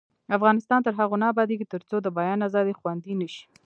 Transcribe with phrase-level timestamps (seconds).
[0.37, 3.43] افغانستان تر هغو نه ابادیږي، ترڅو د بیان ازادي خوندي نشي.